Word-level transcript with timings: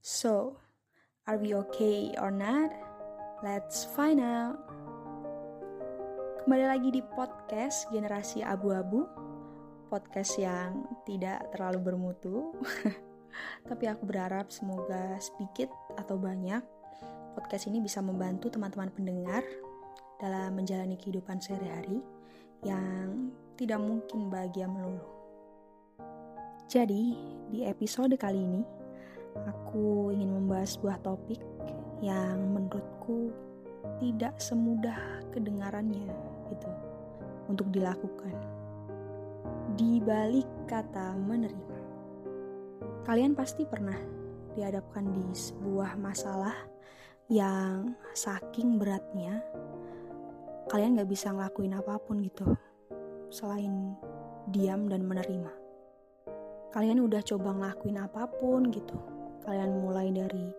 So, 0.00 0.56
are 1.28 1.36
we 1.36 1.52
okay 1.52 2.16
or 2.16 2.32
not? 2.32 2.72
Let's 3.44 3.84
find 3.84 4.16
out. 4.16 4.56
Kembali 6.40 6.64
lagi 6.64 6.88
di 6.88 7.04
podcast 7.04 7.84
Generasi 7.92 8.40
Abu-Abu, 8.40 9.04
podcast 9.92 10.40
yang 10.40 10.88
tidak 11.04 11.52
terlalu 11.52 11.92
bermutu. 11.92 12.56
Tapi 13.68 13.92
aku 13.92 14.08
berharap 14.08 14.48
semoga 14.48 15.20
sedikit 15.20 15.68
atau 16.00 16.16
banyak 16.16 16.64
podcast 17.36 17.68
ini 17.68 17.84
bisa 17.84 18.00
membantu 18.00 18.48
teman-teman 18.48 18.88
pendengar 18.96 19.44
dalam 20.16 20.56
menjalani 20.56 20.96
kehidupan 20.96 21.44
sehari-hari 21.44 22.00
yang 22.64 23.36
tidak 23.60 23.76
mungkin 23.76 24.32
bahagia 24.32 24.64
melulu. 24.64 25.04
Jadi, 26.72 27.20
di 27.52 27.68
episode 27.68 28.16
kali 28.16 28.40
ini, 28.40 28.79
aku 29.46 30.10
ingin 30.14 30.30
membahas 30.34 30.76
sebuah 30.78 31.02
topik 31.02 31.40
yang 32.00 32.40
menurutku 32.52 33.30
tidak 34.00 34.36
semudah 34.40 34.96
kedengarannya 35.32 36.12
gitu 36.48 36.70
untuk 37.48 37.68
dilakukan. 37.72 38.34
Di 39.76 40.00
balik 40.02 40.48
kata 40.68 41.16
menerima. 41.16 41.78
Kalian 43.04 43.32
pasti 43.32 43.64
pernah 43.64 43.96
dihadapkan 44.54 45.06
di 45.08 45.24
sebuah 45.32 45.96
masalah 45.96 46.54
yang 47.30 47.94
saking 48.10 48.76
beratnya 48.82 49.38
kalian 50.70 50.98
gak 50.98 51.10
bisa 51.10 51.34
ngelakuin 51.34 51.74
apa 51.74 51.98
pun 51.98 52.22
gitu 52.22 52.46
selain 53.30 53.94
diam 54.50 54.90
dan 54.90 55.06
menerima. 55.06 55.50
Kalian 56.70 57.02
udah 57.02 57.22
coba 57.26 57.50
ngelakuin 57.54 57.98
apa 57.98 58.30
pun 58.30 58.70
gitu, 58.70 58.94
Kalian 59.40 59.70
mulai 59.80 60.12
dari 60.12 60.52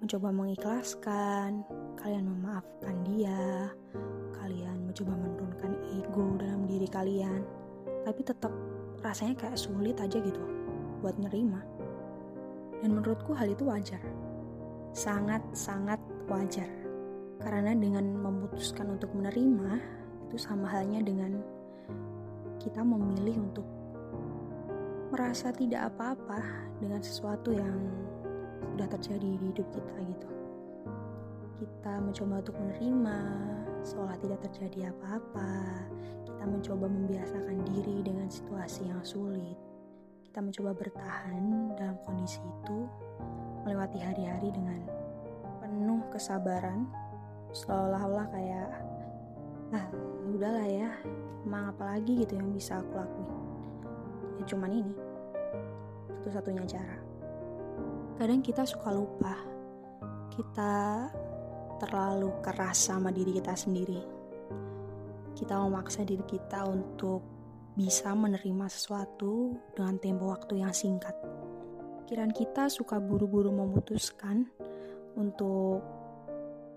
mencoba 0.00 0.32
mengikhlaskan, 0.32 1.62
kalian 2.00 2.26
memaafkan 2.26 2.96
dia, 3.06 3.70
kalian 4.40 4.88
mencoba 4.88 5.12
menurunkan 5.14 5.72
ego 5.94 6.26
dalam 6.40 6.64
diri 6.66 6.88
kalian, 6.88 7.44
tapi 8.02 8.20
tetap 8.24 8.50
rasanya 9.04 9.36
kayak 9.36 9.60
sulit 9.60 9.96
aja 10.00 10.18
gitu 10.18 10.40
buat 11.04 11.14
nerima. 11.20 11.60
Dan 12.80 12.96
menurutku 12.96 13.36
hal 13.36 13.52
itu 13.52 13.68
wajar. 13.68 14.00
Sangat-sangat 14.96 16.00
wajar. 16.26 16.68
Karena 17.40 17.76
dengan 17.76 18.04
memutuskan 18.20 18.96
untuk 18.96 19.12
menerima, 19.16 19.80
itu 20.28 20.36
sama 20.40 20.68
halnya 20.68 21.04
dengan 21.04 21.40
kita 22.60 22.84
memilih 22.84 23.40
untuk 23.40 23.64
merasa 25.10 25.50
tidak 25.50 25.90
apa-apa 25.90 26.38
dengan 26.78 27.02
sesuatu 27.02 27.50
yang 27.50 27.74
sudah 28.70 28.86
terjadi 28.94 29.28
di 29.42 29.46
hidup 29.50 29.66
kita 29.74 29.94
gitu. 30.06 30.28
Kita 31.60 31.98
mencoba 31.98 32.40
untuk 32.40 32.56
menerima 32.56 33.18
seolah 33.82 34.16
tidak 34.22 34.38
terjadi 34.48 34.94
apa-apa. 34.94 35.50
Kita 36.24 36.44
mencoba 36.46 36.86
membiasakan 36.86 37.58
diri 37.74 38.06
dengan 38.06 38.30
situasi 38.30 38.86
yang 38.86 39.02
sulit. 39.02 39.58
Kita 40.30 40.38
mencoba 40.38 40.78
bertahan 40.78 41.74
dalam 41.74 41.98
kondisi 42.06 42.38
itu, 42.38 42.86
melewati 43.66 43.98
hari-hari 43.98 44.54
dengan 44.54 44.78
penuh 45.58 46.06
kesabaran, 46.14 46.86
seolah-olah 47.50 48.30
kayak 48.30 48.70
ah 49.74 49.86
udahlah 50.30 50.66
ya, 50.70 50.90
emang 51.42 51.74
apalagi 51.74 52.22
gitu 52.22 52.38
yang 52.38 52.54
bisa 52.54 52.78
aku 52.78 52.94
lakuin 52.94 53.49
ya 54.40 54.44
cuman 54.48 54.72
ini. 54.72 54.94
Satu-satunya 56.20 56.64
cara. 56.64 56.96
Kadang 58.16 58.40
kita 58.40 58.64
suka 58.64 58.88
lupa. 58.92 59.36
Kita 60.32 61.08
terlalu 61.80 62.32
keras 62.40 62.88
sama 62.88 63.12
diri 63.12 63.36
kita 63.36 63.52
sendiri. 63.52 64.00
Kita 65.36 65.56
memaksa 65.60 66.04
diri 66.04 66.24
kita 66.24 66.64
untuk 66.68 67.24
bisa 67.76 68.12
menerima 68.12 68.66
sesuatu 68.68 69.56
dengan 69.72 69.96
tempo 69.96 70.28
waktu 70.32 70.60
yang 70.60 70.72
singkat. 70.72 71.16
Pikiran 72.04 72.32
kita 72.34 72.68
suka 72.68 73.00
buru-buru 73.00 73.54
memutuskan 73.54 74.44
untuk 75.16 75.80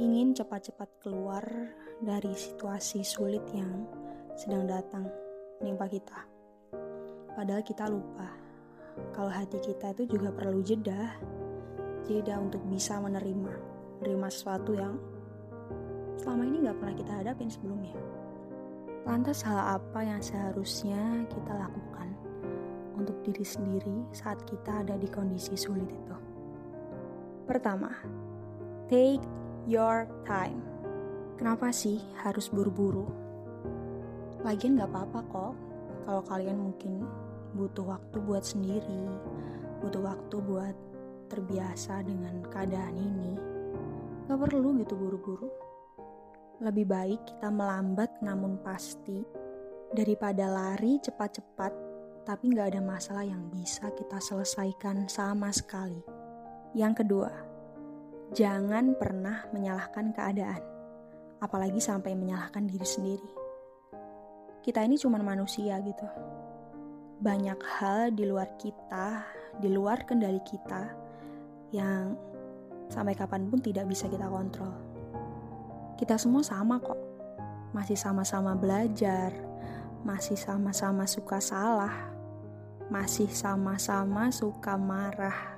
ingin 0.00 0.32
cepat-cepat 0.32 0.88
keluar 1.02 1.44
dari 2.00 2.32
situasi 2.32 3.04
sulit 3.04 3.42
yang 3.52 3.84
sedang 4.36 4.68
datang 4.68 5.08
menimpa 5.60 5.88
kita. 5.88 6.35
Padahal 7.36 7.60
kita 7.60 7.84
lupa 7.92 8.32
kalau 9.12 9.28
hati 9.28 9.60
kita 9.60 9.92
itu 9.92 10.16
juga 10.16 10.32
perlu 10.32 10.64
jeda, 10.64 11.12
jeda 12.08 12.40
untuk 12.40 12.64
bisa 12.64 12.96
menerima, 12.96 13.52
menerima 14.00 14.28
sesuatu 14.32 14.72
yang 14.72 14.96
selama 16.16 16.48
ini 16.48 16.64
gak 16.64 16.80
pernah 16.80 16.96
kita 16.96 17.12
hadapin 17.12 17.52
sebelumnya. 17.52 17.92
Lantas 19.04 19.44
hal 19.44 19.76
apa 19.76 20.00
yang 20.00 20.24
seharusnya 20.24 21.28
kita 21.28 21.52
lakukan 21.52 22.08
untuk 22.96 23.20
diri 23.20 23.44
sendiri 23.44 24.08
saat 24.16 24.40
kita 24.48 24.80
ada 24.80 24.96
di 24.96 25.06
kondisi 25.12 25.60
sulit 25.60 25.92
itu? 25.92 26.16
Pertama, 27.44 27.92
take 28.88 29.20
your 29.68 30.08
time. 30.24 30.64
Kenapa 31.36 31.68
sih 31.68 32.00
harus 32.24 32.48
buru-buru? 32.48 33.04
Lagian 34.40 34.80
gak 34.80 34.88
apa-apa 34.88 35.20
kok 35.28 35.52
kalau 36.08 36.22
kalian 36.24 36.56
mungkin 36.56 37.04
butuh 37.56 37.96
waktu 37.96 38.16
buat 38.20 38.44
sendiri, 38.44 39.08
butuh 39.80 40.04
waktu 40.04 40.36
buat 40.44 40.76
terbiasa 41.32 42.04
dengan 42.04 42.44
keadaan 42.52 42.94
ini. 42.94 43.32
Gak 44.28 44.38
perlu 44.38 44.76
gitu 44.78 44.94
buru-buru. 44.94 45.48
Lebih 46.60 46.86
baik 46.88 47.20
kita 47.24 47.48
melambat 47.48 48.20
namun 48.20 48.60
pasti 48.60 49.24
daripada 49.92 50.48
lari 50.48 51.00
cepat-cepat 51.00 51.72
tapi 52.26 52.52
gak 52.52 52.74
ada 52.74 52.82
masalah 52.82 53.24
yang 53.24 53.48
bisa 53.48 53.88
kita 53.96 54.20
selesaikan 54.20 55.08
sama 55.08 55.48
sekali. 55.54 56.02
Yang 56.76 57.06
kedua, 57.06 57.32
jangan 58.34 58.98
pernah 58.98 59.46
menyalahkan 59.54 60.12
keadaan, 60.12 60.62
apalagi 61.38 61.78
sampai 61.78 62.18
menyalahkan 62.18 62.66
diri 62.66 62.84
sendiri. 62.84 63.30
Kita 64.66 64.82
ini 64.82 64.98
cuma 64.98 65.22
manusia 65.22 65.78
gitu 65.78 66.06
banyak 67.16 67.56
hal 67.80 68.12
di 68.12 68.28
luar 68.28 68.52
kita, 68.60 69.24
di 69.56 69.72
luar 69.72 70.04
kendali 70.04 70.40
kita, 70.44 70.92
yang 71.72 72.12
sampai 72.92 73.16
kapan 73.16 73.48
pun 73.48 73.58
tidak 73.58 73.88
bisa 73.88 74.04
kita 74.06 74.28
kontrol. 74.28 74.72
Kita 75.96 76.20
semua 76.20 76.44
sama 76.44 76.76
kok, 76.76 77.00
masih 77.72 77.96
sama-sama 77.96 78.52
belajar, 78.52 79.32
masih 80.04 80.36
sama-sama 80.36 81.08
suka 81.08 81.40
salah, 81.40 82.12
masih 82.92 83.32
sama-sama 83.32 84.28
suka 84.28 84.76
marah, 84.76 85.56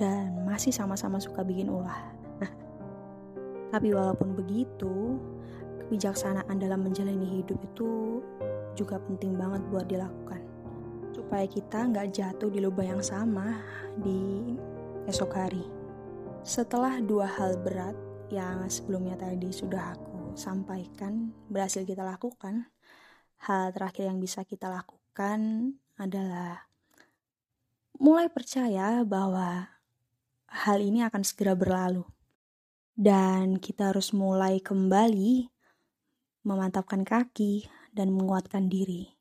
dan 0.00 0.40
masih 0.48 0.72
sama-sama 0.72 1.20
suka 1.20 1.44
bikin 1.44 1.68
ulah. 1.68 2.00
Tapi 3.72 3.92
walaupun 3.92 4.32
begitu, 4.32 5.20
kebijaksanaan 5.84 6.56
dalam 6.56 6.80
menjalani 6.80 7.44
hidup 7.44 7.60
itu 7.60 8.24
juga 8.74 8.98
penting 8.98 9.38
banget 9.38 9.62
buat 9.70 9.86
dilakukan 9.86 10.42
supaya 11.14 11.46
kita 11.46 11.88
nggak 11.94 12.10
jatuh 12.10 12.50
di 12.50 12.58
lubang 12.58 12.98
yang 12.98 13.02
sama 13.02 13.62
di 14.02 14.54
esok 15.06 15.30
hari. 15.38 15.64
Setelah 16.44 17.00
dua 17.00 17.30
hal 17.30 17.56
berat 17.62 17.96
yang 18.28 18.66
sebelumnya 18.66 19.16
tadi 19.16 19.48
sudah 19.54 19.94
aku 19.94 20.34
sampaikan 20.34 21.30
berhasil 21.46 21.86
kita 21.86 22.02
lakukan, 22.02 22.66
hal 23.46 23.70
terakhir 23.70 24.10
yang 24.10 24.18
bisa 24.18 24.42
kita 24.42 24.66
lakukan 24.66 25.70
adalah 25.96 26.66
mulai 28.02 28.26
percaya 28.26 29.06
bahwa 29.06 29.70
hal 30.50 30.78
ini 30.82 31.06
akan 31.06 31.22
segera 31.22 31.54
berlalu. 31.54 32.02
Dan 32.94 33.58
kita 33.58 33.90
harus 33.90 34.14
mulai 34.14 34.62
kembali 34.62 35.50
memantapkan 36.46 37.02
kaki 37.02 37.66
dan 37.94 38.10
menguatkan 38.10 38.66
diri 38.66 39.14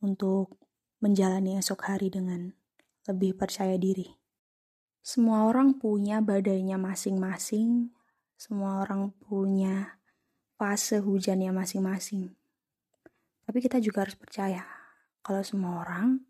untuk 0.00 0.56
menjalani 1.04 1.60
esok 1.60 1.92
hari 1.92 2.08
dengan 2.08 2.56
lebih 3.04 3.36
percaya 3.36 3.76
diri. 3.76 4.16
Semua 5.04 5.46
orang 5.46 5.76
punya 5.76 6.24
badainya 6.24 6.80
masing-masing, 6.80 7.92
semua 8.34 8.82
orang 8.82 9.12
punya 9.24 10.00
fase 10.58 10.98
hujannya 10.98 11.52
masing-masing. 11.54 12.34
Tapi 13.44 13.58
kita 13.64 13.80
juga 13.80 14.04
harus 14.04 14.18
percaya 14.18 14.64
kalau 15.22 15.40
semua 15.44 15.84
orang 15.84 16.20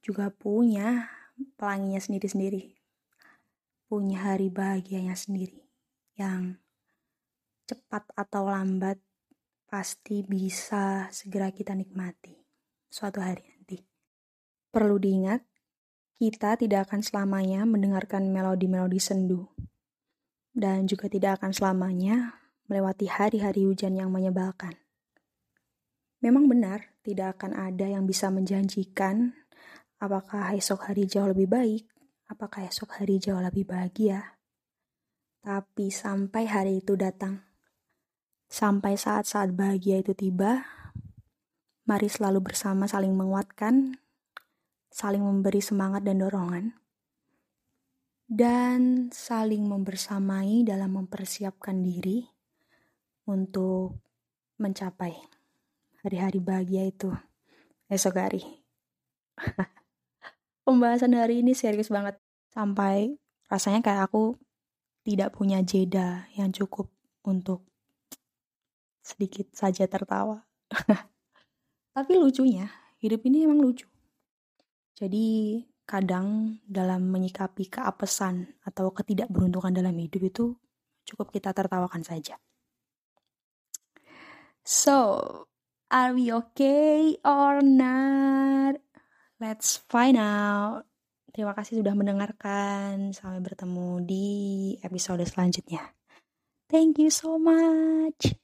juga 0.00 0.32
punya 0.32 1.08
pelanginya 1.56 2.00
sendiri-sendiri. 2.00 2.76
Punya 3.88 4.32
hari 4.32 4.52
bahagianya 4.52 5.16
sendiri 5.16 5.66
yang 6.16 6.60
cepat 7.64 8.04
atau 8.18 8.50
lambat 8.50 9.00
pasti 9.70 10.26
bisa 10.26 11.06
segera 11.14 11.54
kita 11.54 11.78
nikmati 11.78 12.34
suatu 12.90 13.22
hari 13.22 13.46
nanti. 13.46 13.78
Perlu 14.74 14.98
diingat, 14.98 15.46
kita 16.18 16.58
tidak 16.58 16.90
akan 16.90 17.06
selamanya 17.06 17.62
mendengarkan 17.62 18.34
melodi-melodi 18.34 18.98
sendu, 18.98 19.46
dan 20.50 20.90
juga 20.90 21.06
tidak 21.06 21.38
akan 21.38 21.54
selamanya 21.54 22.42
melewati 22.66 23.06
hari-hari 23.06 23.62
hujan 23.64 23.94
yang 23.94 24.10
menyebalkan. 24.10 24.74
Memang 26.20 26.50
benar, 26.50 26.98
tidak 27.06 27.38
akan 27.38 27.54
ada 27.56 27.86
yang 27.86 28.04
bisa 28.04 28.28
menjanjikan 28.28 29.32
apakah 30.02 30.52
esok 30.52 30.90
hari 30.90 31.06
jauh 31.06 31.30
lebih 31.30 31.46
baik, 31.46 31.86
apakah 32.26 32.66
esok 32.66 33.00
hari 33.00 33.16
jauh 33.22 33.40
lebih 33.40 33.64
bahagia. 33.70 34.36
Tapi 35.40 35.88
sampai 35.88 36.44
hari 36.44 36.84
itu 36.84 36.94
datang, 37.00 37.49
sampai 38.50 38.98
saat-saat 38.98 39.54
bahagia 39.54 40.02
itu 40.02 40.10
tiba, 40.10 40.66
mari 41.86 42.10
selalu 42.10 42.50
bersama 42.50 42.90
saling 42.90 43.14
menguatkan, 43.14 43.94
saling 44.90 45.22
memberi 45.22 45.62
semangat 45.62 46.02
dan 46.02 46.18
dorongan, 46.18 46.74
dan 48.26 49.08
saling 49.14 49.62
membersamai 49.70 50.66
dalam 50.66 50.98
mempersiapkan 50.98 51.78
diri 51.78 52.26
untuk 53.30 54.02
mencapai 54.58 55.14
hari-hari 56.02 56.42
bahagia 56.42 56.90
itu 56.90 57.14
esok 57.86 58.18
hari. 58.18 58.42
Pembahasan 60.66 61.14
hari 61.14 61.46
ini 61.46 61.54
serius 61.54 61.86
banget 61.86 62.18
sampai 62.50 63.14
rasanya 63.46 63.78
kayak 63.78 64.10
aku 64.10 64.34
tidak 65.06 65.34
punya 65.38 65.62
jeda 65.62 66.26
yang 66.34 66.50
cukup 66.50 66.90
untuk 67.24 67.69
sedikit 69.10 69.50
saja 69.50 69.90
tertawa. 69.90 70.46
Tapi 71.96 72.12
lucunya, 72.14 72.70
hidup 73.02 73.26
ini 73.26 73.42
emang 73.44 73.58
lucu. 73.58 73.90
Jadi 74.94 75.58
kadang 75.88 76.60
dalam 76.62 77.10
menyikapi 77.10 77.66
keapesan 77.66 78.62
atau 78.62 78.94
ketidakberuntungan 78.94 79.74
dalam 79.74 79.98
hidup 79.98 80.22
itu 80.22 80.46
cukup 81.02 81.34
kita 81.34 81.50
tertawakan 81.50 82.06
saja. 82.06 82.38
So, 84.62 84.96
are 85.90 86.14
we 86.14 86.30
okay 86.30 87.18
or 87.26 87.58
not? 87.58 88.78
Let's 89.40 89.82
find 89.90 90.14
out. 90.20 90.86
Terima 91.32 91.56
kasih 91.56 91.82
sudah 91.82 91.96
mendengarkan. 91.96 93.10
Sampai 93.16 93.40
bertemu 93.40 94.04
di 94.04 94.28
episode 94.84 95.24
selanjutnya. 95.26 95.96
Thank 96.70 97.02
you 97.02 97.10
so 97.10 97.34
much. 97.40 98.36